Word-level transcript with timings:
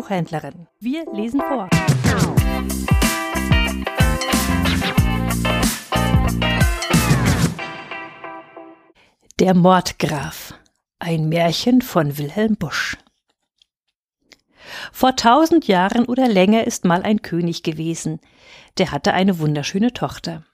Buchhändlerin. 0.00 0.66
Wir 0.78 1.04
lesen 1.12 1.42
vor. 1.42 1.68
Der 9.38 9.52
Mordgraf. 9.54 10.54
Ein 10.98 11.28
Märchen 11.28 11.82
von 11.82 12.16
Wilhelm 12.16 12.56
Busch. 12.56 12.96
Vor 14.90 15.16
tausend 15.16 15.66
Jahren 15.66 16.06
oder 16.06 16.28
länger 16.28 16.66
ist 16.66 16.86
mal 16.86 17.02
ein 17.02 17.20
König 17.20 17.62
gewesen. 17.62 18.20
Der 18.78 18.92
hatte 18.92 19.12
eine 19.12 19.38
wunderschöne 19.38 19.92
Tochter. 19.92 20.44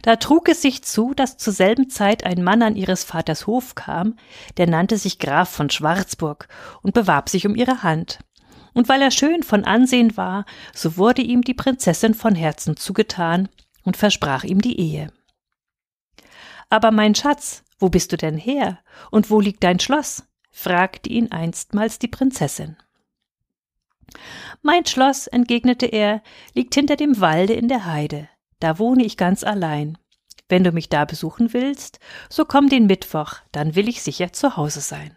Da 0.00 0.16
trug 0.16 0.48
es 0.48 0.62
sich 0.62 0.82
zu, 0.82 1.12
dass 1.12 1.36
zur 1.36 1.52
selben 1.52 1.90
Zeit 1.90 2.24
ein 2.24 2.42
Mann 2.42 2.62
an 2.62 2.76
ihres 2.76 3.04
Vaters 3.04 3.46
Hof 3.46 3.74
kam, 3.74 4.16
der 4.56 4.66
nannte 4.66 4.96
sich 4.96 5.18
Graf 5.18 5.50
von 5.50 5.68
Schwarzburg 5.68 6.48
und 6.80 6.94
bewarb 6.94 7.28
sich 7.28 7.46
um 7.46 7.54
ihre 7.54 7.82
Hand. 7.82 8.20
Und 8.74 8.88
weil 8.88 9.02
er 9.02 9.10
schön 9.10 9.42
von 9.42 9.64
Ansehen 9.64 10.16
war, 10.16 10.44
so 10.74 10.96
wurde 10.96 11.22
ihm 11.22 11.42
die 11.42 11.54
Prinzessin 11.54 12.14
von 12.14 12.34
Herzen 12.34 12.76
zugetan 12.76 13.48
und 13.84 13.96
versprach 13.96 14.44
ihm 14.44 14.60
die 14.60 14.78
Ehe. 14.78 15.12
Aber 16.70 16.90
mein 16.90 17.14
Schatz, 17.14 17.64
wo 17.78 17.88
bist 17.88 18.12
du 18.12 18.16
denn 18.16 18.38
her? 18.38 18.78
Und 19.10 19.30
wo 19.30 19.40
liegt 19.40 19.62
dein 19.62 19.80
Schloss? 19.80 20.24
fragte 20.50 21.10
ihn 21.10 21.32
einstmals 21.32 21.98
die 21.98 22.08
Prinzessin. 22.08 22.76
Mein 24.62 24.86
Schloss, 24.86 25.26
entgegnete 25.26 25.86
er, 25.86 26.22
liegt 26.54 26.74
hinter 26.74 26.96
dem 26.96 27.20
Walde 27.20 27.54
in 27.54 27.68
der 27.68 27.86
Heide. 27.86 28.28
Da 28.60 28.78
wohne 28.78 29.04
ich 29.04 29.16
ganz 29.16 29.42
allein. 29.44 29.98
Wenn 30.48 30.64
du 30.64 30.70
mich 30.70 30.88
da 30.88 31.04
besuchen 31.04 31.52
willst, 31.52 31.98
so 32.28 32.44
komm 32.44 32.68
den 32.68 32.86
Mittwoch, 32.86 33.36
dann 33.52 33.74
will 33.74 33.88
ich 33.88 34.02
sicher 34.02 34.32
zu 34.32 34.56
Hause 34.56 34.80
sein. 34.80 35.16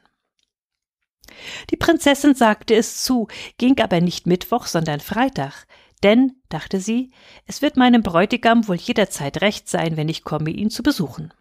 Die 1.69 1.77
Prinzessin 1.77 2.35
sagte 2.35 2.75
es 2.75 3.03
zu, 3.03 3.27
ging 3.57 3.79
aber 3.79 4.01
nicht 4.01 4.27
Mittwoch, 4.27 4.65
sondern 4.65 4.99
Freitag, 4.99 5.65
denn, 6.03 6.33
dachte 6.49 6.79
sie, 6.79 7.11
es 7.47 7.61
wird 7.61 7.77
meinem 7.77 8.03
Bräutigam 8.03 8.67
wohl 8.67 8.75
jederzeit 8.75 9.41
recht 9.41 9.69
sein, 9.69 9.97
wenn 9.97 10.09
ich 10.09 10.23
komme, 10.23 10.51
ihn 10.51 10.69
zu 10.69 10.83
besuchen. 10.83 11.33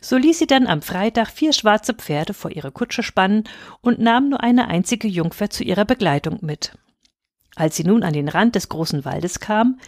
So 0.00 0.16
ließ 0.16 0.38
sie 0.38 0.46
dann 0.46 0.66
am 0.66 0.82
Freitag 0.82 1.28
vier 1.28 1.52
schwarze 1.52 1.94
Pferde 1.94 2.34
vor 2.34 2.50
ihre 2.50 2.72
Kutsche 2.72 3.02
spannen 3.02 3.44
und 3.80 3.98
nahm 3.98 4.28
nur 4.28 4.42
eine 4.42 4.68
einzige 4.68 5.08
Jungfer 5.08 5.50
zu 5.50 5.64
ihrer 5.64 5.84
Begleitung 5.84 6.38
mit. 6.40 6.76
Als 7.54 7.76
sie 7.76 7.84
nun 7.84 8.02
an 8.02 8.14
den 8.14 8.28
Rand 8.28 8.54
des 8.54 8.68
großen 8.68 9.04
Waldes 9.04 9.38
kam, 9.38 9.78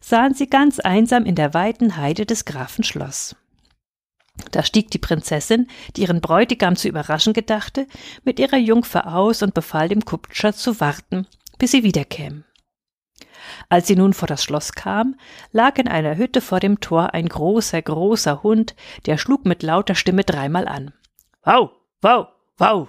sahen 0.00 0.34
sie 0.34 0.46
ganz 0.46 0.78
einsam 0.78 1.24
in 1.24 1.34
der 1.34 1.54
weiten 1.54 1.96
Heide 1.96 2.26
des 2.26 2.44
Grafen 2.44 2.84
Schloss. 2.84 3.34
Da 4.50 4.62
stieg 4.62 4.90
die 4.90 4.98
Prinzessin, 4.98 5.68
die 5.96 6.02
ihren 6.02 6.20
Bräutigam 6.20 6.76
zu 6.76 6.88
überraschen 6.88 7.32
gedachte, 7.32 7.86
mit 8.24 8.38
ihrer 8.38 8.56
Jungfer 8.56 9.14
aus 9.14 9.42
und 9.42 9.54
befahl 9.54 9.88
dem 9.88 10.04
Kutscher 10.04 10.52
zu 10.52 10.80
warten, 10.80 11.26
bis 11.58 11.70
sie 11.70 11.82
wiederkämen. 11.82 12.44
Als 13.68 13.86
sie 13.86 13.96
nun 13.96 14.12
vor 14.12 14.26
das 14.26 14.42
Schloss 14.42 14.72
kam, 14.72 15.16
lag 15.52 15.78
in 15.78 15.88
einer 15.88 16.16
Hütte 16.16 16.40
vor 16.40 16.60
dem 16.60 16.80
Tor 16.80 17.14
ein 17.14 17.28
großer, 17.28 17.80
großer 17.80 18.42
Hund, 18.42 18.74
der 19.06 19.18
schlug 19.18 19.44
mit 19.44 19.62
lauter 19.62 19.94
Stimme 19.94 20.24
dreimal 20.24 20.66
an. 20.66 20.92
Wow, 21.44 21.70
wow, 22.00 22.28
wow, 22.58 22.88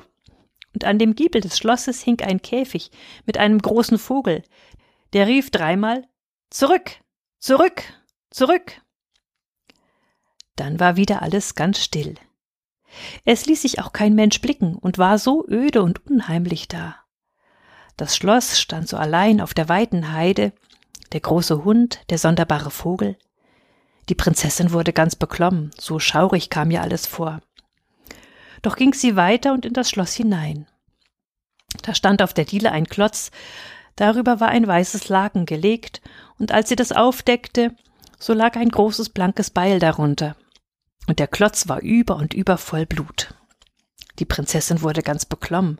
und 0.75 0.83
an 0.83 0.99
dem 0.99 1.15
Giebel 1.15 1.41
des 1.41 1.57
Schlosses 1.57 2.02
hing 2.03 2.21
ein 2.21 2.41
Käfig 2.41 2.91
mit 3.25 3.37
einem 3.37 3.59
großen 3.59 3.97
Vogel, 3.97 4.43
der 5.13 5.25
rief 5.25 5.49
dreimal 5.49 6.07
Zurück, 6.52 6.91
zurück, 7.39 7.81
zurück. 8.30 8.81
Dann 10.56 10.80
war 10.80 10.95
wieder 10.95 11.22
alles 11.22 11.56
ganz 11.56 11.80
still. 11.80 12.16
Es 13.26 13.45
ließ 13.45 13.61
sich 13.61 13.80
auch 13.80 13.93
kein 13.93 14.16
Mensch 14.16 14.42
blicken 14.42 14.76
und 14.76 14.98
war 14.98 15.20
so 15.20 15.45
öde 15.48 15.82
und 15.82 16.05
unheimlich 16.05 16.67
da. 16.67 16.95
Das 17.98 18.16
Schloss 18.16 18.60
stand 18.60 18.88
so 18.88 18.98
allein 18.98 19.42
auf 19.42 19.54
der 19.54 19.70
weiten 19.70 20.11
Heide, 20.14 20.54
der 21.11 21.21
große 21.21 21.64
Hund, 21.64 21.99
der 22.10 22.17
sonderbare 22.17 22.71
Vogel. 22.71 23.17
Die 24.10 24.15
Prinzessin 24.15 24.71
wurde 24.71 24.94
ganz 24.94 25.15
beklommen, 25.15 25.71
so 25.80 25.99
schaurig 25.99 26.49
kam 26.49 26.71
ihr 26.71 26.82
alles 26.82 27.08
vor. 27.08 27.42
Doch 28.61 28.76
ging 28.76 28.94
sie 28.94 29.15
weiter 29.15 29.54
und 29.54 29.65
in 29.65 29.73
das 29.73 29.89
Schloss 29.89 30.14
hinein. 30.14 30.67
Da 31.83 31.94
stand 31.94 32.21
auf 32.21 32.33
der 32.33 32.45
Diele 32.45 32.71
ein 32.71 32.88
Klotz, 32.88 33.32
darüber 33.95 34.39
war 34.39 34.49
ein 34.49 34.67
weißes 34.67 35.10
Laken 35.10 35.45
gelegt, 35.45 36.02
und 36.38 36.52
als 36.52 36.70
sie 36.70 36.76
das 36.76 36.92
aufdeckte, 36.92 37.76
so 38.20 38.33
lag 38.33 38.55
ein 38.55 38.70
großes 38.70 39.10
blankes 39.10 39.49
Beil 39.49 39.80
darunter, 39.80 40.36
und 41.08 41.20
der 41.20 41.27
Klotz 41.27 41.67
war 41.67 41.82
über 41.82 42.16
und 42.16 42.33
über 42.33 42.58
voll 42.58 42.86
Blut. 42.86 43.33
Die 44.20 44.26
Prinzessin 44.26 44.82
wurde 44.82 45.02
ganz 45.02 45.26
beklommen, 45.26 45.80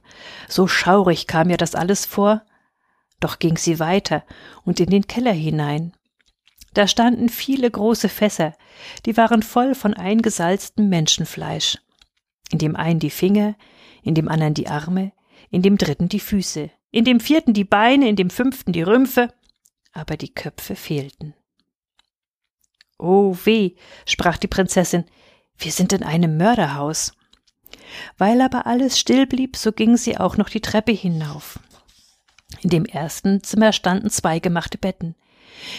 so 0.50 0.68
schaurig 0.68 1.28
kam 1.28 1.50
ihr 1.50 1.58
das 1.58 1.76
alles 1.76 2.06
vor, 2.06 2.42
doch 3.20 3.40
ging 3.40 3.58
sie 3.58 3.80
weiter 3.80 4.24
und 4.64 4.80
in 4.80 4.90
den 4.90 5.08
Keller 5.08 5.32
hinein. 5.32 5.94
Da 6.74 6.88
standen 6.88 7.30
viele 7.30 7.72
große 7.72 8.10
Fässer, 8.10 8.54
die 9.06 9.16
waren 9.16 9.42
voll 9.42 9.76
von 9.76 9.94
eingesalztem 9.94 10.90
Menschenfleisch 10.90 11.78
in 12.52 12.60
dem 12.60 12.76
einen 12.76 13.00
die 13.00 13.10
Finger, 13.10 13.56
in 14.04 14.16
dem 14.16 14.28
anderen 14.28 14.54
die 14.54 14.68
Arme, 14.68 15.12
in 15.50 15.62
dem 15.62 15.78
dritten 15.78 16.10
die 16.10 16.20
Füße, 16.20 16.70
in 16.92 17.06
dem 17.06 17.20
vierten 17.20 17.54
die 17.54 17.64
Beine, 17.64 18.08
in 18.08 18.16
dem 18.16 18.30
fünften 18.30 18.72
die 18.72 18.84
Rümpfe, 18.84 19.34
aber 19.94 20.18
die 20.18 20.34
Köpfe 20.34 20.76
fehlten. 20.76 21.34
Oh 23.06 23.38
weh, 23.44 23.76
sprach 24.08 24.38
die 24.38 24.48
Prinzessin, 24.48 25.06
wir 25.60 25.72
sind 25.72 25.94
in 25.94 26.02
einem 26.02 26.38
Mörderhaus. 26.38 27.14
Weil 28.18 28.42
aber 28.42 28.66
alles 28.66 28.98
still 28.98 29.28
blieb, 29.28 29.58
so 29.58 29.72
ging 29.72 29.96
sie 29.96 30.18
auch 30.18 30.38
noch 30.38 30.50
die 30.50 30.60
Treppe 30.60 30.92
hinauf. 30.92 31.60
In 32.62 32.72
dem 32.72 32.86
ersten 32.86 33.44
Zimmer 33.44 33.74
standen 33.74 34.10
zwei 34.10 34.40
gemachte 34.40 34.80
Betten, 34.80 35.14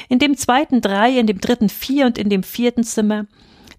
in 0.09 0.21
dem 0.21 0.37
zweiten 0.37 0.81
drei, 0.81 1.19
in 1.19 1.27
dem 1.27 1.41
dritten 1.41 1.69
vier 1.69 2.07
und 2.07 2.17
in 2.17 2.31
dem 2.31 2.45
vierten 2.45 2.85
Zimmer 2.85 3.27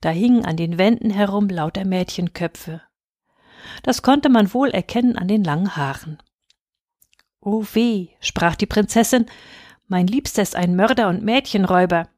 da 0.01 0.09
hingen 0.09 0.43
an 0.43 0.57
den 0.57 0.77
Wänden 0.77 1.09
herum 1.09 1.47
lauter 1.47 1.85
Mädchenköpfe. 1.85 2.81
Das 3.83 4.01
konnte 4.01 4.27
man 4.27 4.53
wohl 4.53 4.71
erkennen 4.71 5.17
an 5.17 5.29
den 5.29 5.45
langen 5.45 5.77
Haaren. 5.77 6.17
Oh 7.39 7.65
weh, 7.73 8.09
sprach 8.19 8.55
die 8.55 8.65
Prinzessin, 8.65 9.25
mein 9.87 10.05
Liebster 10.05 10.41
ist 10.41 10.57
ein 10.57 10.75
Mörder 10.75 11.07
und 11.07 11.23
Mädchenräuber. 11.23 12.09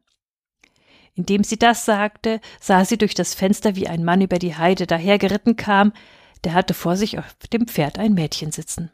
Indem 1.19 1.43
sie 1.43 1.59
das 1.59 1.83
sagte, 1.83 2.39
sah 2.61 2.85
sie 2.85 2.97
durch 2.97 3.13
das 3.13 3.33
Fenster, 3.33 3.75
wie 3.75 3.89
ein 3.89 4.05
Mann 4.05 4.21
über 4.21 4.39
die 4.39 4.55
Heide 4.55 4.87
dahergeritten 4.87 5.57
kam, 5.57 5.91
der 6.45 6.53
hatte 6.53 6.73
vor 6.73 6.95
sich 6.95 7.19
auf 7.19 7.25
dem 7.51 7.67
Pferd 7.67 7.99
ein 7.99 8.13
Mädchen 8.13 8.53
sitzen. 8.53 8.89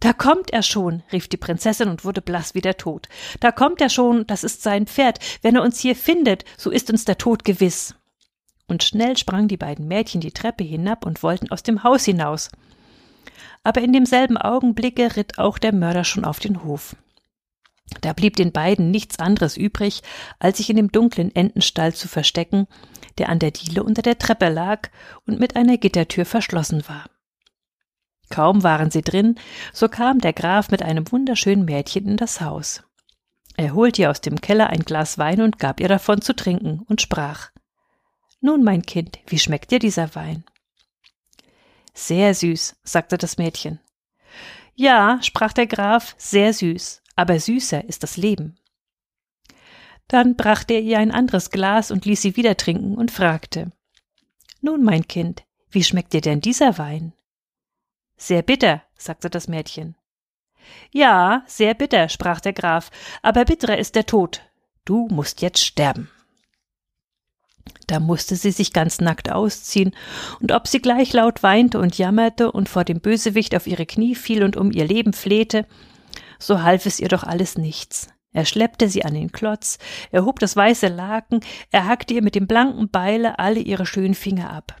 Da 0.00 0.12
kommt 0.12 0.50
er 0.50 0.64
schon, 0.64 1.04
rief 1.12 1.28
die 1.28 1.36
Prinzessin 1.36 1.88
und 1.88 2.04
wurde 2.04 2.20
blass 2.20 2.56
wie 2.56 2.62
der 2.62 2.78
Tod. 2.78 3.08
Da 3.38 3.52
kommt 3.52 3.80
er 3.80 3.90
schon, 3.90 4.26
das 4.26 4.42
ist 4.42 4.64
sein 4.64 4.88
Pferd. 4.88 5.20
Wenn 5.40 5.54
er 5.54 5.62
uns 5.62 5.78
hier 5.78 5.94
findet, 5.94 6.44
so 6.56 6.68
ist 6.68 6.90
uns 6.90 7.04
der 7.04 7.16
Tod 7.16 7.44
gewiss. 7.44 7.94
Und 8.66 8.82
schnell 8.82 9.16
sprangen 9.16 9.46
die 9.46 9.56
beiden 9.56 9.86
Mädchen 9.86 10.20
die 10.20 10.32
Treppe 10.32 10.64
hinab 10.64 11.06
und 11.06 11.22
wollten 11.22 11.52
aus 11.52 11.62
dem 11.62 11.84
Haus 11.84 12.06
hinaus. 12.06 12.50
Aber 13.62 13.82
in 13.82 13.92
demselben 13.92 14.36
Augenblicke 14.36 15.14
ritt 15.14 15.38
auch 15.38 15.58
der 15.58 15.72
Mörder 15.72 16.02
schon 16.02 16.24
auf 16.24 16.40
den 16.40 16.64
Hof. 16.64 16.96
Da 18.00 18.12
blieb 18.12 18.36
den 18.36 18.52
beiden 18.52 18.90
nichts 18.90 19.18
anderes 19.18 19.56
übrig, 19.56 20.02
als 20.38 20.58
sich 20.58 20.70
in 20.70 20.76
dem 20.76 20.92
dunklen 20.92 21.34
Entenstall 21.34 21.94
zu 21.94 22.08
verstecken, 22.08 22.66
der 23.18 23.28
an 23.28 23.38
der 23.38 23.50
Diele 23.50 23.82
unter 23.82 24.02
der 24.02 24.18
Treppe 24.18 24.48
lag 24.48 24.90
und 25.26 25.40
mit 25.40 25.56
einer 25.56 25.78
Gittertür 25.78 26.24
verschlossen 26.24 26.84
war. 26.88 27.06
Kaum 28.30 28.62
waren 28.62 28.90
sie 28.90 29.02
drin, 29.02 29.36
so 29.72 29.88
kam 29.88 30.20
der 30.20 30.34
Graf 30.34 30.70
mit 30.70 30.82
einem 30.82 31.10
wunderschönen 31.10 31.64
Mädchen 31.64 32.06
in 32.06 32.16
das 32.16 32.40
Haus. 32.40 32.82
Er 33.56 33.74
holte 33.74 34.02
ihr 34.02 34.10
aus 34.10 34.20
dem 34.20 34.40
Keller 34.40 34.68
ein 34.68 34.84
Glas 34.84 35.18
Wein 35.18 35.40
und 35.40 35.58
gab 35.58 35.80
ihr 35.80 35.88
davon 35.88 36.20
zu 36.20 36.36
trinken 36.36 36.80
und 36.88 37.00
sprach 37.00 37.50
Nun, 38.40 38.62
mein 38.62 38.82
Kind, 38.82 39.18
wie 39.26 39.38
schmeckt 39.38 39.70
dir 39.70 39.78
dieser 39.78 40.14
Wein? 40.14 40.44
Sehr 41.94 42.34
süß, 42.34 42.76
sagte 42.84 43.18
das 43.18 43.38
Mädchen. 43.38 43.80
Ja, 44.76 45.18
sprach 45.22 45.52
der 45.52 45.66
Graf, 45.66 46.14
sehr 46.18 46.52
süß, 46.52 47.02
aber 47.18 47.40
süßer 47.40 47.84
ist 47.88 48.04
das 48.04 48.16
Leben. 48.16 48.56
Dann 50.06 50.36
brachte 50.36 50.74
er 50.74 50.80
ihr 50.80 51.00
ein 51.00 51.10
anderes 51.10 51.50
Glas 51.50 51.90
und 51.90 52.04
ließ 52.04 52.22
sie 52.22 52.36
wieder 52.36 52.56
trinken 52.56 52.94
und 52.94 53.10
fragte 53.10 53.72
Nun, 54.60 54.84
mein 54.84 55.08
Kind, 55.08 55.42
wie 55.68 55.82
schmeckt 55.82 56.12
dir 56.12 56.20
denn 56.20 56.40
dieser 56.40 56.78
Wein? 56.78 57.12
Sehr 58.16 58.42
bitter, 58.42 58.82
sagte 58.96 59.30
das 59.30 59.48
Mädchen. 59.48 59.96
Ja, 60.92 61.42
sehr 61.46 61.74
bitter, 61.74 62.08
sprach 62.08 62.40
der 62.40 62.52
Graf, 62.52 62.92
aber 63.20 63.44
bitterer 63.44 63.78
ist 63.78 63.96
der 63.96 64.06
Tod. 64.06 64.42
Du 64.84 65.08
musst 65.08 65.42
jetzt 65.42 65.64
sterben. 65.64 66.08
Da 67.88 67.98
musste 67.98 68.36
sie 68.36 68.52
sich 68.52 68.72
ganz 68.72 69.00
nackt 69.00 69.28
ausziehen, 69.28 69.92
und 70.38 70.52
ob 70.52 70.68
sie 70.68 70.80
gleich 70.80 71.12
laut 71.12 71.42
weinte 71.42 71.80
und 71.80 71.98
jammerte 71.98 72.52
und 72.52 72.68
vor 72.68 72.84
dem 72.84 73.00
Bösewicht 73.00 73.56
auf 73.56 73.66
ihre 73.66 73.86
Knie 73.86 74.14
fiel 74.14 74.44
und 74.44 74.56
um 74.56 74.70
ihr 74.70 74.86
Leben 74.86 75.12
flehte, 75.12 75.66
so 76.38 76.62
half 76.62 76.86
es 76.86 77.00
ihr 77.00 77.08
doch 77.08 77.24
alles 77.24 77.58
nichts. 77.58 78.08
Er 78.32 78.44
schleppte 78.44 78.88
sie 78.88 79.04
an 79.04 79.14
den 79.14 79.32
Klotz, 79.32 79.78
er 80.10 80.24
hob 80.24 80.38
das 80.38 80.54
weiße 80.54 80.88
Laken, 80.88 81.40
er 81.70 81.86
hackte 81.86 82.14
ihr 82.14 82.22
mit 82.22 82.34
dem 82.34 82.46
blanken 82.46 82.90
Beile 82.90 83.38
alle 83.38 83.60
ihre 83.60 83.86
schönen 83.86 84.14
Finger 84.14 84.50
ab. 84.50 84.76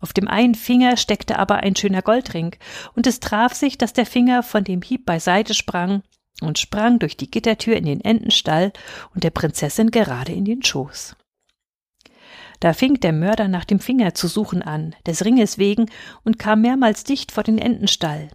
Auf 0.00 0.12
dem 0.12 0.28
einen 0.28 0.54
Finger 0.54 0.96
steckte 0.96 1.38
aber 1.38 1.56
ein 1.58 1.76
schöner 1.76 2.02
Goldring, 2.02 2.56
und 2.94 3.06
es 3.06 3.20
traf 3.20 3.54
sich, 3.54 3.78
dass 3.78 3.92
der 3.92 4.04
Finger 4.04 4.42
von 4.42 4.64
dem 4.64 4.82
Hieb 4.82 5.06
beiseite 5.06 5.54
sprang 5.54 6.02
und 6.42 6.58
sprang 6.58 6.98
durch 6.98 7.16
die 7.16 7.30
Gittertür 7.30 7.76
in 7.76 7.86
den 7.86 8.00
Entenstall 8.00 8.72
und 9.14 9.24
der 9.24 9.30
Prinzessin 9.30 9.90
gerade 9.90 10.32
in 10.32 10.44
den 10.44 10.62
Schoß. 10.62 11.16
Da 12.60 12.72
fing 12.72 13.00
der 13.00 13.12
Mörder 13.12 13.48
nach 13.48 13.64
dem 13.64 13.78
Finger 13.78 14.14
zu 14.14 14.28
suchen 14.28 14.62
an, 14.62 14.94
des 15.06 15.24
Ringes 15.24 15.58
wegen, 15.58 15.86
und 16.24 16.38
kam 16.38 16.62
mehrmals 16.62 17.04
dicht 17.04 17.32
vor 17.32 17.44
den 17.44 17.58
Entenstall. 17.58 18.28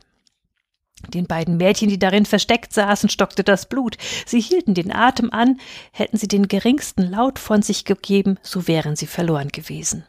Den 1.08 1.28
beiden 1.28 1.58
Mädchen, 1.58 1.90
die 1.90 2.00
darin 2.00 2.26
versteckt 2.26 2.74
saßen, 2.74 3.10
stockte 3.10 3.44
das 3.44 3.68
Blut. 3.68 3.98
Sie 4.26 4.42
hielten 4.42 4.74
den 4.74 4.94
Atem 4.94 5.32
an, 5.32 5.60
hätten 5.92 6.18
sie 6.18 6.28
den 6.28 6.48
geringsten 6.48 7.10
Laut 7.10 7.40
von 7.40 7.62
sich 7.62 7.86
gegeben, 7.86 8.38
so 8.42 8.68
wären 8.68 8.96
sie 8.96 9.08
verloren 9.08 9.50
gewesen. 9.50 10.06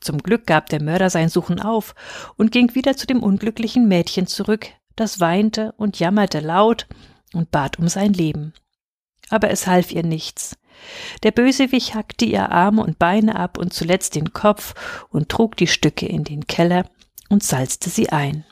Zum 0.00 0.18
Glück 0.18 0.46
gab 0.46 0.68
der 0.68 0.82
Mörder 0.82 1.10
sein 1.10 1.28
Suchen 1.28 1.60
auf 1.60 1.94
und 2.36 2.52
ging 2.52 2.74
wieder 2.74 2.96
zu 2.96 3.06
dem 3.06 3.22
unglücklichen 3.22 3.86
Mädchen 3.86 4.26
zurück, 4.26 4.68
das 4.96 5.20
weinte 5.20 5.72
und 5.76 5.98
jammerte 5.98 6.40
laut 6.40 6.86
und 7.34 7.50
bat 7.50 7.78
um 7.78 7.88
sein 7.88 8.12
Leben. 8.12 8.54
Aber 9.28 9.50
es 9.50 9.66
half 9.66 9.92
ihr 9.92 10.02
nichts. 10.02 10.56
Der 11.22 11.30
Bösewicht 11.30 11.94
hackte 11.94 12.24
ihr 12.24 12.50
Arme 12.50 12.82
und 12.82 12.98
Beine 12.98 13.36
ab 13.36 13.58
und 13.58 13.74
zuletzt 13.74 14.14
den 14.14 14.32
Kopf 14.32 15.06
und 15.10 15.28
trug 15.28 15.56
die 15.56 15.66
Stücke 15.66 16.06
in 16.06 16.24
den 16.24 16.46
Keller 16.46 16.86
und 17.28 17.42
salzte 17.42 17.90
sie 17.90 18.08
ein. 18.08 18.44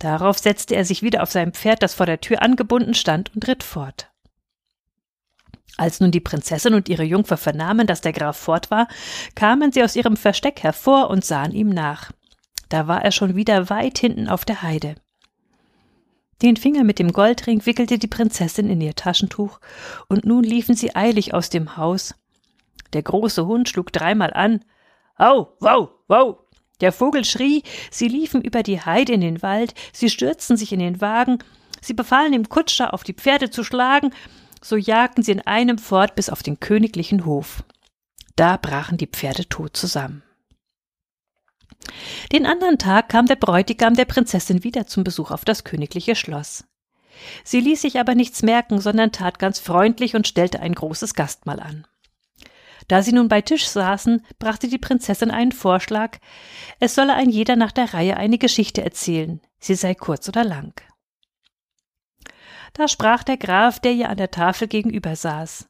Darauf 0.00 0.38
setzte 0.38 0.74
er 0.74 0.84
sich 0.84 1.02
wieder 1.02 1.22
auf 1.22 1.30
sein 1.30 1.52
Pferd, 1.52 1.82
das 1.82 1.94
vor 1.94 2.06
der 2.06 2.20
Tür 2.20 2.42
angebunden 2.42 2.94
stand, 2.94 3.32
und 3.34 3.46
ritt 3.46 3.62
fort. 3.62 4.10
Als 5.76 6.00
nun 6.00 6.10
die 6.10 6.20
Prinzessin 6.20 6.74
und 6.74 6.88
ihre 6.88 7.04
Jungfer 7.04 7.36
vernahmen, 7.36 7.86
dass 7.86 8.00
der 8.00 8.12
Graf 8.12 8.36
fort 8.36 8.70
war, 8.70 8.88
kamen 9.34 9.72
sie 9.72 9.84
aus 9.84 9.96
ihrem 9.96 10.16
Versteck 10.16 10.62
hervor 10.62 11.10
und 11.10 11.24
sahen 11.24 11.52
ihm 11.52 11.68
nach. 11.68 12.12
Da 12.70 12.88
war 12.88 13.04
er 13.04 13.12
schon 13.12 13.36
wieder 13.36 13.68
weit 13.68 13.98
hinten 13.98 14.28
auf 14.28 14.44
der 14.44 14.62
Heide. 14.62 14.94
Den 16.40 16.56
Finger 16.56 16.84
mit 16.84 16.98
dem 16.98 17.12
Goldring 17.12 17.64
wickelte 17.66 17.98
die 17.98 18.06
Prinzessin 18.06 18.70
in 18.70 18.80
ihr 18.80 18.94
Taschentuch, 18.94 19.60
und 20.08 20.24
nun 20.24 20.44
liefen 20.44 20.74
sie 20.74 20.96
eilig 20.96 21.34
aus 21.34 21.50
dem 21.50 21.76
Haus. 21.76 22.14
Der 22.94 23.02
große 23.02 23.44
Hund 23.44 23.68
schlug 23.68 23.92
dreimal 23.92 24.32
an. 24.32 24.64
Au, 25.16 25.48
wow, 25.60 25.90
wow. 26.08 26.38
Der 26.80 26.92
Vogel 26.92 27.24
schrie, 27.24 27.62
sie 27.90 28.08
liefen 28.08 28.42
über 28.42 28.62
die 28.62 28.80
Heide 28.80 29.12
in 29.12 29.20
den 29.20 29.42
Wald, 29.42 29.74
sie 29.92 30.10
stürzten 30.10 30.56
sich 30.56 30.72
in 30.72 30.78
den 30.80 31.00
Wagen, 31.00 31.38
sie 31.80 31.94
befahlen 31.94 32.32
dem 32.32 32.48
Kutscher, 32.48 32.94
auf 32.94 33.04
die 33.04 33.14
Pferde 33.14 33.50
zu 33.50 33.64
schlagen, 33.64 34.12
so 34.62 34.76
jagten 34.76 35.22
sie 35.22 35.32
in 35.32 35.40
einem 35.40 35.78
fort 35.78 36.14
bis 36.14 36.28
auf 36.28 36.42
den 36.42 36.60
königlichen 36.60 37.24
Hof. 37.24 37.64
Da 38.36 38.56
brachen 38.56 38.98
die 38.98 39.06
Pferde 39.06 39.48
tot 39.48 39.76
zusammen. 39.76 40.22
Den 42.32 42.46
anderen 42.46 42.78
Tag 42.78 43.08
kam 43.08 43.26
der 43.26 43.36
Bräutigam 43.36 43.94
der 43.94 44.04
Prinzessin 44.04 44.64
wieder 44.64 44.86
zum 44.86 45.04
Besuch 45.04 45.30
auf 45.30 45.44
das 45.44 45.64
königliche 45.64 46.14
Schloss. 46.14 46.64
Sie 47.44 47.60
ließ 47.60 47.82
sich 47.82 47.98
aber 47.98 48.14
nichts 48.14 48.42
merken, 48.42 48.80
sondern 48.80 49.12
tat 49.12 49.38
ganz 49.38 49.58
freundlich 49.58 50.14
und 50.14 50.26
stellte 50.26 50.60
ein 50.60 50.74
großes 50.74 51.14
Gastmahl 51.14 51.60
an. 51.60 51.86
Da 52.90 53.02
sie 53.04 53.12
nun 53.12 53.28
bei 53.28 53.40
Tisch 53.40 53.68
saßen, 53.68 54.26
brachte 54.40 54.66
die 54.66 54.76
Prinzessin 54.76 55.30
einen 55.30 55.52
Vorschlag, 55.52 56.18
es 56.80 56.96
solle 56.96 57.14
ein 57.14 57.30
jeder 57.30 57.54
nach 57.54 57.70
der 57.70 57.94
Reihe 57.94 58.16
eine 58.16 58.36
Geschichte 58.36 58.82
erzählen, 58.82 59.40
sie 59.60 59.76
sei 59.76 59.94
kurz 59.94 60.28
oder 60.28 60.42
lang. 60.42 60.74
Da 62.72 62.88
sprach 62.88 63.22
der 63.22 63.36
Graf, 63.36 63.78
der 63.78 63.92
ihr 63.92 64.08
an 64.08 64.16
der 64.16 64.32
Tafel 64.32 64.66
gegenüber 64.66 65.14
saß. 65.14 65.68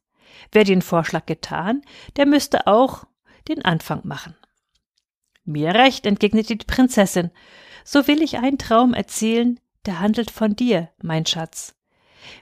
Wer 0.50 0.64
den 0.64 0.81
Vorschlag 0.81 1.26
getan, 1.26 1.82
der 2.17 2.25
müsste 2.25 2.67
auch 2.67 3.05
den 3.49 3.67
Anfang 3.67 4.00
machen. 4.05 4.34
Mir 5.44 5.75
recht, 5.75 6.06
entgegnete 6.06 6.56
die 6.56 6.64
Prinzessin. 6.64 7.32
So 7.84 8.06
will 8.08 8.22
ich 8.22 8.38
einen 8.38 8.56
Traum 8.56 8.94
erzählen, 8.94 9.61
der 9.84 10.00
handelt 10.00 10.31
von 10.31 10.56
dir, 10.56 10.88
mein 11.02 11.26
Schatz. 11.26 11.75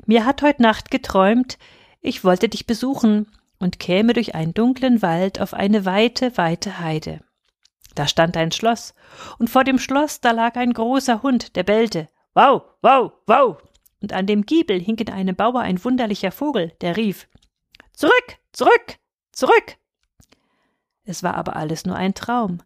Mir 0.06 0.24
hat 0.24 0.40
heut 0.42 0.60
Nacht 0.60 0.92
geträumt, 0.92 1.58
ich 2.00 2.22
wollte 2.22 2.48
dich 2.48 2.68
besuchen 2.68 3.26
und 3.58 3.78
käme 3.78 4.12
durch 4.12 4.34
einen 4.34 4.54
dunklen 4.54 5.02
Wald 5.02 5.40
auf 5.40 5.54
eine 5.54 5.84
weite, 5.84 6.36
weite 6.36 6.78
Heide. 6.78 7.20
Da 7.94 8.06
stand 8.06 8.36
ein 8.36 8.52
Schloss, 8.52 8.94
und 9.38 9.50
vor 9.50 9.64
dem 9.64 9.78
Schloss 9.78 10.20
da 10.20 10.30
lag 10.30 10.56
ein 10.56 10.72
großer 10.72 11.22
Hund, 11.22 11.56
der 11.56 11.64
bellte. 11.64 12.08
Wow, 12.34 12.62
wow, 12.82 13.12
wow. 13.26 13.56
Und 14.00 14.12
an 14.12 14.26
dem 14.26 14.46
Giebel 14.46 14.80
hing 14.80 14.96
in 14.98 15.10
einem 15.10 15.34
Bauer 15.34 15.60
ein 15.60 15.82
wunderlicher 15.84 16.30
Vogel, 16.30 16.72
der 16.80 16.96
rief 16.96 17.28
Zurück, 17.92 18.38
zurück, 18.52 18.98
zurück. 19.32 19.76
Es 21.04 21.24
war 21.24 21.34
aber 21.34 21.56
alles 21.56 21.84
nur 21.84 21.96
ein 21.96 22.14
Traum. 22.14 22.62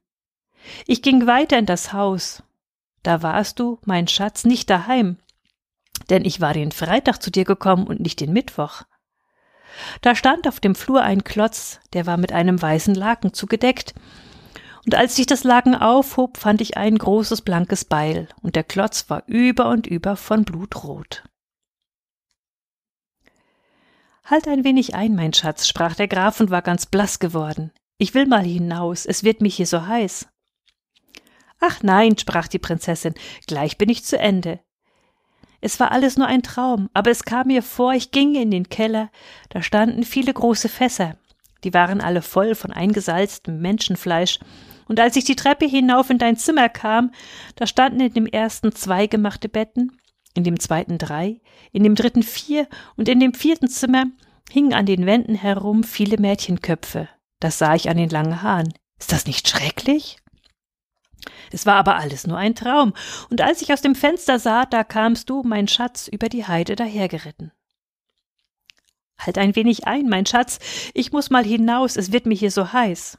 Ich 0.86 1.00
ging 1.00 1.26
weiter 1.26 1.58
in 1.58 1.64
das 1.64 1.92
Haus. 1.92 2.42
Da 3.02 3.22
warst 3.22 3.58
du, 3.58 3.78
mein 3.86 4.08
Schatz, 4.08 4.44
nicht 4.44 4.68
daheim, 4.68 5.16
denn 6.10 6.24
ich 6.24 6.40
war 6.40 6.52
den 6.52 6.72
Freitag 6.72 7.22
zu 7.22 7.30
dir 7.30 7.44
gekommen 7.44 7.86
und 7.86 8.00
nicht 8.00 8.20
den 8.20 8.32
Mittwoch. 8.32 8.82
Da 10.02 10.14
stand 10.16 10.46
auf 10.46 10.60
dem 10.60 10.75
Flur 10.75 11.02
ein 11.02 11.25
Klotz, 11.25 11.81
der 11.93 12.06
war 12.06 12.16
mit 12.16 12.32
einem 12.32 12.60
weißen 12.60 12.94
Laken 12.94 13.32
zugedeckt, 13.32 13.94
und 14.84 14.96
als 14.96 15.16
ich 15.16 15.26
das 15.26 15.44
Laken 15.44 15.76
aufhob, 15.76 16.38
fand 16.38 16.60
ich 16.60 16.76
ein 16.76 16.99
großes 16.99 17.43
blankes 17.43 17.84
Beil, 17.84 18.28
und 18.43 18.56
der 18.56 18.64
Klotz 18.64 19.08
war 19.08 19.22
über 19.28 19.69
und 19.69 19.87
über 19.87 20.16
von 20.16 20.44
Blut 20.44 20.82
rot. 20.82 21.22
Halt 24.25 24.49
ein 24.49 24.64
wenig 24.64 24.94
ein, 24.94 25.14
mein 25.14 25.32
Schatz, 25.32 25.69
sprach 25.69 25.94
der 25.94 26.08
Graf 26.08 26.40
und 26.40 26.50
war 26.50 26.62
ganz 26.62 26.87
blass 26.87 27.20
geworden. 27.20 27.70
Ich 27.98 28.12
will 28.14 28.26
mal 28.26 28.44
hinaus, 28.44 29.06
es 29.06 29.22
wird 29.22 29.40
mich 29.40 29.55
hier 29.55 29.66
so 29.66 29.87
heiß. 29.87 30.28
Ach 31.60 31.81
nein, 31.84 32.19
sprach 32.19 32.48
die 32.48 32.58
Prinzessin, 32.58 33.14
gleich 33.46 33.78
bin 33.78 33.88
ich 33.88 34.05
zu 34.05 34.19
Ende. 34.19 34.58
Es 35.64 35.78
war 35.78 35.92
alles 35.92 36.16
nur 36.18 36.26
ein 36.26 36.42
Traum, 36.42 36.90
aber 36.92 37.12
es 37.12 37.24
kam 37.24 37.46
mir 37.46 37.62
vor, 37.62 37.94
ich 37.94 38.10
ginge 38.10 38.42
in 38.42 38.50
den 38.50 38.68
Keller, 38.68 39.10
da 39.48 39.62
standen 39.62 40.02
viele 40.02 40.34
große 40.34 40.68
Fässer, 40.68 41.16
die 41.62 41.72
waren 41.72 42.00
alle 42.00 42.20
voll 42.20 42.56
von 42.56 42.72
eingesalztem 42.72 43.60
Menschenfleisch, 43.60 44.40
und 44.88 44.98
als 44.98 45.14
ich 45.14 45.24
die 45.24 45.36
Treppe 45.36 45.64
hinauf 45.64 46.10
in 46.10 46.18
dein 46.18 46.36
Zimmer 46.36 46.68
kam, 46.68 47.12
da 47.54 47.68
standen 47.68 48.00
in 48.00 48.12
dem 48.12 48.26
ersten 48.26 48.74
zwei 48.74 49.06
gemachte 49.06 49.48
Betten, 49.48 49.96
in 50.34 50.42
dem 50.42 50.58
zweiten 50.58 50.98
drei, 50.98 51.40
in 51.70 51.84
dem 51.84 51.94
dritten 51.94 52.24
vier, 52.24 52.66
und 52.96 53.08
in 53.08 53.20
dem 53.20 53.32
vierten 53.32 53.69
Zimmer 53.69 54.06
hingen 54.50 54.74
an 54.74 54.84
den 54.84 55.06
Wänden 55.06 55.36
herum 55.36 55.84
viele 55.84 56.19
Mädchenköpfe. 56.19 57.08
Das 57.38 57.58
sah 57.58 57.76
ich 57.76 57.88
an 57.88 57.96
den 57.96 58.10
langen 58.10 58.42
Haaren. 58.42 58.74
Ist 58.98 59.12
das 59.12 59.26
nicht 59.26 59.48
schrecklich? 59.48 60.16
Es 61.50 61.67
war 61.67 61.74
aber 61.76 61.96
alles 61.96 62.26
nur 62.26 62.38
ein 62.38 62.55
Traum, 62.55 62.94
und 63.31 63.41
als 63.41 63.62
ich 63.62 63.72
aus 63.72 63.81
dem 63.81 63.94
Fenster 63.94 64.38
sah, 64.38 64.67
da 64.67 64.84
kamst 64.84 65.31
du, 65.31 65.43
mein 65.43 65.69
Schatz, 65.69 66.08
über 66.08 66.29
die 66.29 66.46
Heide 66.46 66.76
dahergeritten. 66.76 67.52
Halt 69.19 69.38
ein 69.38 69.55
wenig 69.55 69.86
ein, 69.86 70.08
mein 70.08 70.26
Schatz, 70.26 70.58
ich 70.94 71.12
muss 71.12 71.31
mal 71.31 71.44
hinaus, 71.44 71.96
es 71.96 72.12
wird 72.12 72.26
mir 72.26 72.34
hier 72.34 72.50
so 72.50 72.72
heiß. 72.72 73.19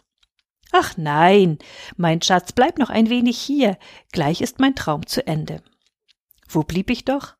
Ach 0.72 0.98
nein, 0.98 1.60
mein 1.98 2.22
Schatz, 2.22 2.52
bleib 2.52 2.80
noch 2.80 2.90
ein 2.90 3.10
wenig 3.10 3.40
hier, 3.40 3.78
gleich 4.12 4.42
ist 4.42 4.60
mein 4.60 4.76
Traum 4.76 5.06
zu 5.06 5.26
Ende. 5.26 5.62
Wo 6.50 6.64
blieb 6.64 6.90
ich 6.90 7.06
doch? 7.06 7.36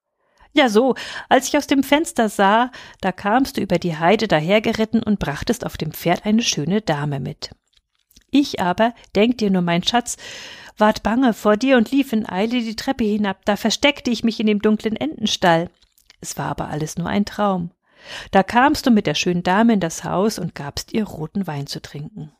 Ja 0.54 0.70
so, 0.70 0.94
als 1.30 1.48
ich 1.48 1.58
aus 1.58 1.66
dem 1.66 1.82
Fenster 1.82 2.30
sah, 2.30 2.72
da 3.02 3.12
kamst 3.12 3.58
du 3.58 3.62
über 3.62 3.80
die 3.80 3.98
Heide 3.98 4.28
dahergeritten 4.28 5.02
und 5.02 5.18
brachtest 5.20 5.66
auf 5.66 5.78
dem 5.78 5.92
Pferd 5.92 6.26
eine 6.26 6.44
schöne 6.44 6.82
Dame 6.82 7.20
mit. 7.20 7.50
Ich 8.34 8.60
aber, 8.60 8.96
denk 9.16 9.38
dir 9.38 9.52
nur, 9.52 9.62
mein 9.62 9.84
Schatz, 9.84 10.18
ward 10.80 11.04
bange 11.04 11.36
vor 11.36 11.56
dir 11.56 11.78
und 11.78 11.92
lief 11.92 12.14
in 12.14 12.28
Eile 12.28 12.62
die 12.62 12.76
Treppe 12.76 13.04
hinab, 13.04 13.46
da 13.46 13.56
versteckte 13.56 14.10
ich 14.10 14.24
mich 14.24 14.40
in 14.40 14.48
dem 14.48 14.60
dunklen 14.60 14.96
Entenstall. 14.96 15.70
Es 16.20 16.36
war 16.36 16.48
aber 16.48 16.70
alles 16.70 16.98
nur 16.98 17.08
ein 17.08 17.26
Traum. 17.26 17.70
Da 18.32 18.42
kamst 18.42 18.88
du 18.88 18.92
mit 18.92 19.06
der 19.06 19.14
schönen 19.14 19.44
Dame 19.44 19.74
in 19.74 19.80
das 19.80 20.04
Haus 20.04 20.40
und 20.40 20.56
gabst 20.56 20.94
ihr 20.94 21.04
roten 21.04 21.46
Wein 21.46 21.68
zu 21.68 21.80
trinken. 21.80 22.32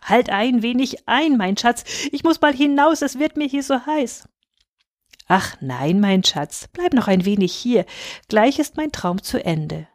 Halt 0.00 0.30
ein 0.30 0.62
wenig 0.62 1.08
ein, 1.08 1.36
mein 1.36 1.56
Schatz, 1.56 1.82
ich 2.12 2.22
muss 2.22 2.40
mal 2.40 2.54
hinaus, 2.54 3.02
es 3.02 3.18
wird 3.18 3.36
mir 3.36 3.48
hier 3.48 3.64
so 3.64 3.84
heiß. 3.84 4.28
Ach 5.26 5.56
nein, 5.60 5.98
mein 5.98 6.22
Schatz, 6.22 6.68
bleib 6.72 6.94
noch 6.94 7.08
ein 7.08 7.24
wenig 7.24 7.52
hier, 7.52 7.86
gleich 8.28 8.60
ist 8.60 8.76
mein 8.76 8.92
Traum 8.92 9.20
zu 9.20 9.44
Ende. 9.44 9.88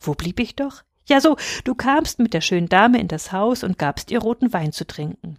Wo 0.00 0.14
blieb 0.14 0.40
ich 0.40 0.56
doch? 0.56 0.82
Ja 1.08 1.20
so, 1.20 1.36
du 1.64 1.74
kamst 1.74 2.18
mit 2.18 2.34
der 2.34 2.40
schönen 2.40 2.68
Dame 2.68 2.98
in 3.00 3.08
das 3.08 3.32
Haus 3.32 3.62
und 3.62 3.78
gabst 3.78 4.10
ihr 4.10 4.18
roten 4.18 4.52
Wein 4.52 4.72
zu 4.72 4.86
trinken. 4.86 5.38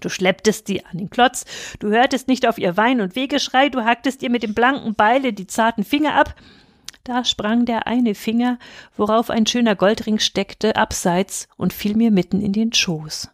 Du 0.00 0.08
schlepptest 0.08 0.66
sie 0.66 0.84
an 0.84 0.98
den 0.98 1.10
Klotz, 1.10 1.44
du 1.78 1.88
hörtest 1.90 2.26
nicht 2.28 2.46
auf 2.46 2.58
ihr 2.58 2.76
Wein 2.76 3.00
und 3.00 3.14
Wegeschrei, 3.14 3.68
du 3.68 3.84
hacktest 3.84 4.22
ihr 4.22 4.30
mit 4.30 4.42
dem 4.42 4.54
blanken 4.54 4.94
Beile 4.94 5.32
die 5.32 5.46
zarten 5.46 5.84
Finger 5.84 6.14
ab. 6.14 6.34
Da 7.04 7.24
sprang 7.24 7.66
der 7.66 7.86
eine 7.86 8.14
Finger, 8.14 8.58
worauf 8.96 9.28
ein 9.28 9.46
schöner 9.46 9.76
Goldring 9.76 10.18
steckte, 10.18 10.76
abseits 10.76 11.48
und 11.56 11.72
fiel 11.72 11.96
mir 11.96 12.10
mitten 12.10 12.40
in 12.40 12.52
den 12.52 12.72
Schoß. 12.72 13.28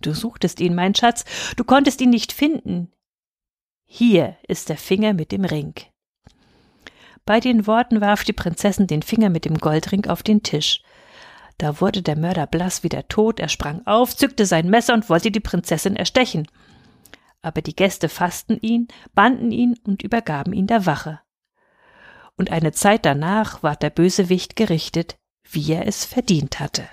Du 0.00 0.14
suchtest 0.14 0.60
ihn, 0.60 0.74
mein 0.74 0.94
Schatz, 0.94 1.24
du 1.56 1.64
konntest 1.64 2.00
ihn 2.00 2.10
nicht 2.10 2.32
finden. 2.32 2.90
Hier 3.84 4.36
ist 4.48 4.70
der 4.70 4.78
Finger 4.78 5.12
mit 5.12 5.30
dem 5.30 5.44
Ring. 5.44 5.74
Bei 7.24 7.40
den 7.40 7.66
Worten 7.66 8.00
warf 8.00 8.24
die 8.24 8.32
Prinzessin 8.32 8.86
den 8.86 9.02
Finger 9.02 9.30
mit 9.30 9.44
dem 9.44 9.58
Goldring 9.58 10.06
auf 10.06 10.22
den 10.22 10.42
Tisch. 10.42 10.82
Da 11.58 11.80
wurde 11.80 12.02
der 12.02 12.16
Mörder 12.16 12.46
blass 12.46 12.82
wie 12.82 12.88
der 12.88 13.08
Tod, 13.08 13.38
er 13.38 13.48
sprang 13.48 13.86
auf, 13.86 14.16
zückte 14.16 14.46
sein 14.46 14.70
Messer 14.70 14.94
und 14.94 15.08
wollte 15.10 15.30
die 15.30 15.40
Prinzessin 15.40 15.94
erstechen. 15.94 16.48
Aber 17.42 17.62
die 17.62 17.76
Gäste 17.76 18.08
fassten 18.08 18.58
ihn, 18.60 18.88
banden 19.14 19.52
ihn 19.52 19.78
und 19.84 20.02
übergaben 20.02 20.52
ihn 20.52 20.66
der 20.66 20.86
Wache. 20.86 21.20
Und 22.36 22.50
eine 22.50 22.72
Zeit 22.72 23.04
danach 23.04 23.62
ward 23.62 23.82
der 23.82 23.90
Bösewicht 23.90 24.56
gerichtet, 24.56 25.18
wie 25.42 25.72
er 25.72 25.86
es 25.86 26.04
verdient 26.04 26.60
hatte. 26.60 26.88